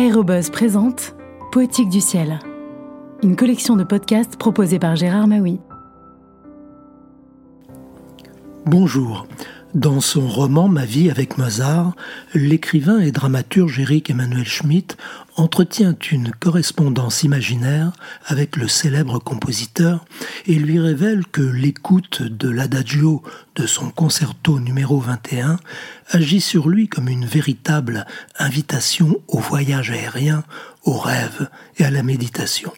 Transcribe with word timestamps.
Aérobuzz 0.00 0.48
présente 0.48 1.14
Poétique 1.52 1.90
du 1.90 2.00
ciel, 2.00 2.38
une 3.22 3.36
collection 3.36 3.76
de 3.76 3.84
podcasts 3.84 4.38
proposée 4.38 4.78
par 4.78 4.96
Gérard 4.96 5.26
Maui. 5.28 5.60
Bonjour. 8.64 9.26
Dans 9.74 10.00
son 10.00 10.26
roman 10.26 10.66
Ma 10.66 10.84
vie 10.84 11.10
avec 11.10 11.38
Mozart, 11.38 11.92
l'écrivain 12.34 12.98
et 12.98 13.12
dramaturge 13.12 13.78
Eric 13.78 14.10
Emmanuel 14.10 14.44
Schmitt 14.44 14.96
entretient 15.36 15.94
une 16.10 16.32
correspondance 16.32 17.22
imaginaire 17.22 17.92
avec 18.26 18.56
le 18.56 18.66
célèbre 18.66 19.20
compositeur 19.20 20.04
et 20.46 20.54
lui 20.54 20.80
révèle 20.80 21.24
que 21.24 21.40
l'écoute 21.40 22.22
de 22.22 22.48
l'adagio 22.48 23.22
de 23.54 23.64
son 23.64 23.90
concerto 23.90 24.58
numéro 24.58 24.98
21 24.98 25.60
agit 26.08 26.40
sur 26.40 26.68
lui 26.68 26.88
comme 26.88 27.08
une 27.08 27.24
véritable 27.24 28.06
invitation 28.40 29.22
au 29.28 29.38
voyage 29.38 29.92
aérien, 29.92 30.42
au 30.82 30.98
rêve 30.98 31.48
et 31.76 31.84
à 31.84 31.92
la 31.92 32.02
méditation. 32.02 32.72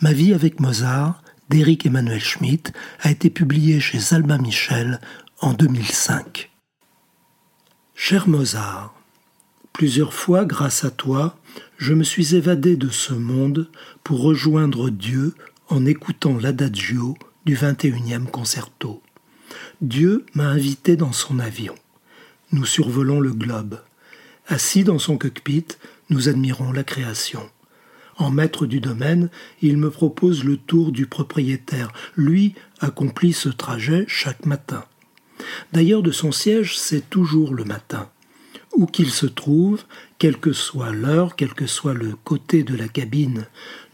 Ma 0.00 0.12
vie 0.12 0.32
avec 0.32 0.60
Mozart 0.60 1.20
d'Eric 1.50 1.84
Emmanuel 1.84 2.20
Schmitt 2.20 2.72
a 3.00 3.10
été 3.10 3.28
publié 3.28 3.80
chez 3.80 4.14
Alma 4.14 4.38
Michel 4.38 5.00
en 5.40 5.52
2005. 5.52 6.50
Cher 7.94 8.28
Mozart, 8.28 8.94
plusieurs 9.72 10.12
fois, 10.12 10.44
grâce 10.44 10.84
à 10.84 10.90
toi, 10.90 11.36
je 11.76 11.94
me 11.94 12.02
suis 12.02 12.34
évadé 12.34 12.76
de 12.76 12.88
ce 12.88 13.12
monde 13.12 13.70
pour 14.02 14.20
rejoindre 14.20 14.90
Dieu 14.90 15.34
en 15.68 15.86
écoutant 15.86 16.36
l'adagio 16.36 17.16
du 17.44 17.54
21e 17.54 18.26
concerto. 18.26 19.00
Dieu 19.80 20.26
m'a 20.34 20.48
invité 20.48 20.96
dans 20.96 21.12
son 21.12 21.38
avion. 21.38 21.74
Nous 22.50 22.66
survolons 22.66 23.20
le 23.20 23.32
globe. 23.32 23.80
Assis 24.48 24.82
dans 24.82 24.98
son 24.98 25.18
cockpit, 25.18 25.66
nous 26.10 26.28
admirons 26.28 26.72
la 26.72 26.82
création. 26.82 27.48
En 28.16 28.30
maître 28.30 28.66
du 28.66 28.80
domaine, 28.80 29.30
il 29.62 29.76
me 29.76 29.90
propose 29.90 30.42
le 30.42 30.56
tour 30.56 30.90
du 30.90 31.06
propriétaire. 31.06 31.92
Lui 32.16 32.54
accomplit 32.80 33.32
ce 33.32 33.48
trajet 33.48 34.04
chaque 34.08 34.44
matin. 34.44 34.84
D'ailleurs, 35.72 36.02
de 36.02 36.10
son 36.10 36.32
siège, 36.32 36.78
c'est 36.78 37.08
toujours 37.08 37.54
le 37.54 37.64
matin. 37.64 38.08
Où 38.76 38.86
qu'il 38.86 39.10
se 39.10 39.26
trouve, 39.26 39.84
quelle 40.18 40.38
que 40.38 40.52
soit 40.52 40.92
l'heure, 40.92 41.36
quel 41.36 41.54
que 41.54 41.66
soit 41.66 41.94
le 41.94 42.14
côté 42.24 42.62
de 42.62 42.76
la 42.76 42.88
cabine 42.88 43.46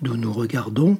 d'où 0.03 0.17
nous 0.17 0.33
regardons, 0.33 0.99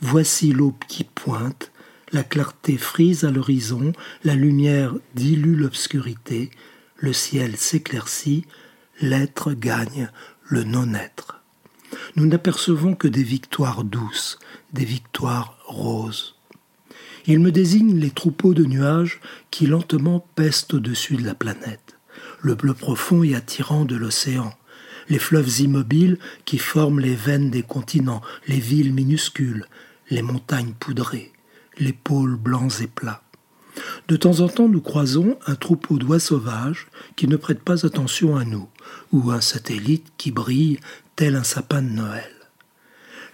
voici 0.00 0.52
l'aube 0.52 0.84
qui 0.88 1.04
pointe, 1.04 1.72
la 2.12 2.22
clarté 2.22 2.76
frise 2.76 3.24
à 3.24 3.30
l'horizon, 3.30 3.92
la 4.22 4.34
lumière 4.34 4.94
dilue 5.14 5.56
l'obscurité, 5.56 6.50
le 6.96 7.12
ciel 7.12 7.56
s'éclaircit, 7.56 8.46
l'être 9.00 9.52
gagne 9.52 10.10
le 10.44 10.62
non-être. 10.62 11.40
Nous 12.16 12.26
n'apercevons 12.26 12.94
que 12.94 13.08
des 13.08 13.22
victoires 13.22 13.84
douces, 13.84 14.38
des 14.72 14.84
victoires 14.84 15.58
roses. 15.66 16.33
Il 17.26 17.40
me 17.40 17.50
désigne 17.50 17.98
les 17.98 18.10
troupeaux 18.10 18.52
de 18.52 18.64
nuages 18.64 19.20
qui 19.50 19.66
lentement 19.66 20.26
pestent 20.34 20.74
au-dessus 20.74 21.16
de 21.16 21.24
la 21.24 21.34
planète, 21.34 21.96
le 22.42 22.54
bleu 22.54 22.74
profond 22.74 23.22
et 23.22 23.34
attirant 23.34 23.86
de 23.86 23.96
l'océan, 23.96 24.52
les 25.08 25.18
fleuves 25.18 25.60
immobiles 25.60 26.18
qui 26.44 26.58
forment 26.58 27.00
les 27.00 27.14
veines 27.14 27.50
des 27.50 27.62
continents, 27.62 28.20
les 28.46 28.60
villes 28.60 28.92
minuscules, 28.92 29.66
les 30.10 30.20
montagnes 30.20 30.74
poudrées, 30.78 31.32
les 31.78 31.94
pôles 31.94 32.36
blancs 32.36 32.80
et 32.82 32.86
plats. 32.86 33.22
De 34.08 34.16
temps 34.16 34.40
en 34.40 34.48
temps, 34.48 34.68
nous 34.68 34.82
croisons 34.82 35.38
un 35.46 35.54
troupeau 35.54 35.98
d'oies 35.98 36.20
sauvages 36.20 36.88
qui 37.16 37.26
ne 37.26 37.36
prêtent 37.36 37.64
pas 37.64 37.86
attention 37.86 38.36
à 38.36 38.44
nous, 38.44 38.68
ou 39.12 39.30
un 39.30 39.40
satellite 39.40 40.12
qui 40.18 40.30
brille 40.30 40.78
tel 41.16 41.36
un 41.36 41.42
sapin 41.42 41.82
de 41.82 41.88
Noël. 41.88 42.30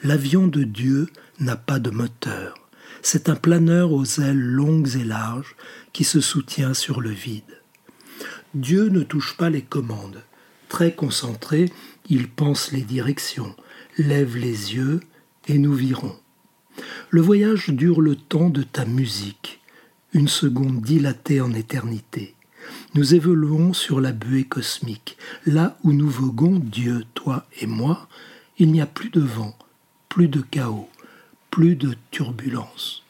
L'avion 0.03 0.47
de 0.47 0.63
Dieu 0.63 1.09
n'a 1.41 1.56
pas 1.56 1.79
de 1.79 1.91
moteur. 1.91 2.55
C'est 3.03 3.28
un 3.28 3.37
planeur 3.37 3.93
aux 3.93 4.21
ailes 4.21 4.41
longues 4.41 4.97
et 4.97 5.05
larges 5.05 5.56
qui 5.93 6.05
se 6.05 6.21
soutient 6.21 6.75
sur 6.75 7.01
le 7.01 7.11
vide. 7.11 7.61
Dieu 8.55 8.89
ne 8.89 9.03
touche 9.03 9.37
pas 9.37 9.51
les 9.51 9.62
commandes. 9.62 10.23
Très 10.69 10.93
concentré, 10.93 11.71
il 12.09 12.29
pense 12.29 12.73
les 12.73 12.83
directions, 12.83 13.55
lève 13.97 14.37
les 14.37 14.75
yeux 14.75 15.00
et 15.47 15.59
nous 15.59 15.75
virons. 15.75 16.17
Le 17.11 17.21
voyage 17.21 17.71
dure 17.71 18.00
le 18.00 18.17
temps 18.17 18.50
de 18.50 18.62
ta 18.62 18.84
musique, 18.84 19.61
une 20.12 20.29
seconde 20.29 20.83
dilatée 20.83 21.41
en 21.41 21.53
éternité. 21.53 22.34
Nous 22.95 23.15
évoluons 23.15 23.73
sur 23.73 24.00
la 24.00 24.12
buée 24.12 24.45
cosmique. 24.45 25.17
Là 25.47 25.79
où 25.83 25.93
nous 25.93 26.09
voguons, 26.09 26.59
Dieu, 26.59 27.05
toi 27.15 27.47
et 27.61 27.67
moi, 27.67 28.09
il 28.59 28.71
n'y 28.71 28.81
a 28.81 28.87
plus 28.87 29.11
de 29.11 29.21
vent, 29.21 29.56
plus 30.09 30.29
de 30.29 30.41
chaos 30.41 30.90
de 31.60 31.94
turbulence. 32.10 33.04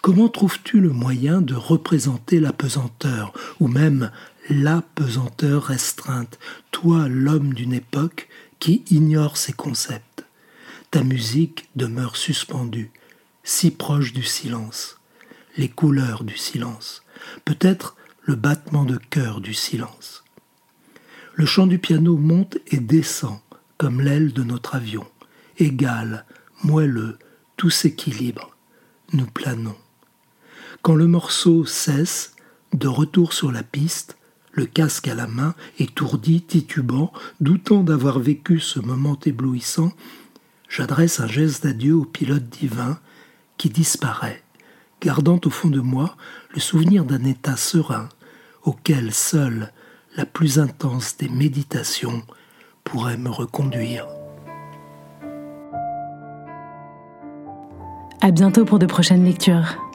Comment 0.00 0.28
trouves-tu 0.28 0.80
le 0.80 0.90
moyen 0.90 1.40
de 1.40 1.54
représenter 1.54 2.38
la 2.38 2.52
pesanteur, 2.52 3.32
ou 3.60 3.68
même 3.68 4.10
la 4.50 4.82
pesanteur 4.94 5.64
restreinte, 5.64 6.38
toi 6.70 7.08
l'homme 7.08 7.54
d'une 7.54 7.72
époque 7.72 8.28
qui 8.58 8.84
ignore 8.90 9.36
ces 9.36 9.52
concepts? 9.52 10.24
Ta 10.90 11.02
musique 11.02 11.68
demeure 11.76 12.16
suspendue, 12.16 12.90
si 13.42 13.70
proche 13.70 14.12
du 14.12 14.22
silence, 14.22 14.98
les 15.56 15.68
couleurs 15.68 16.24
du 16.24 16.36
silence, 16.36 17.02
peut-être 17.44 17.96
le 18.22 18.34
battement 18.34 18.84
de 18.84 18.96
cœur 18.96 19.40
du 19.40 19.54
silence. 19.54 20.24
Le 21.34 21.46
chant 21.46 21.66
du 21.66 21.78
piano 21.78 22.16
monte 22.16 22.58
et 22.66 22.78
descend 22.78 23.38
comme 23.78 24.00
l'aile 24.00 24.32
de 24.32 24.42
notre 24.42 24.74
avion, 24.74 25.06
égal, 25.58 26.26
moelleux, 26.62 27.18
tout 27.62 27.70
s'équilibre, 27.70 28.56
nous 29.12 29.24
planons. 29.24 29.76
Quand 30.82 30.96
le 30.96 31.06
morceau 31.06 31.64
cesse, 31.64 32.34
de 32.72 32.88
retour 32.88 33.32
sur 33.32 33.52
la 33.52 33.62
piste, 33.62 34.16
le 34.50 34.66
casque 34.66 35.06
à 35.06 35.14
la 35.14 35.28
main, 35.28 35.54
étourdi, 35.78 36.42
titubant, 36.42 37.12
doutant 37.40 37.84
d'avoir 37.84 38.18
vécu 38.18 38.58
ce 38.58 38.80
moment 38.80 39.16
éblouissant, 39.24 39.92
j'adresse 40.68 41.20
un 41.20 41.28
geste 41.28 41.62
d'adieu 41.62 41.94
au 41.94 42.04
pilote 42.04 42.48
divin 42.48 42.98
qui 43.58 43.70
disparaît, 43.70 44.42
gardant 45.00 45.40
au 45.44 45.50
fond 45.50 45.68
de 45.68 45.78
moi 45.78 46.16
le 46.52 46.58
souvenir 46.58 47.04
d'un 47.04 47.22
état 47.22 47.56
serein 47.56 48.08
auquel 48.64 49.14
seule 49.14 49.72
la 50.16 50.26
plus 50.26 50.58
intense 50.58 51.16
des 51.16 51.28
méditations 51.28 52.24
pourrait 52.82 53.18
me 53.18 53.30
reconduire. 53.30 54.08
À 58.24 58.30
bientôt 58.30 58.64
pour 58.64 58.78
de 58.78 58.86
prochaines 58.86 59.24
lectures. 59.24 59.91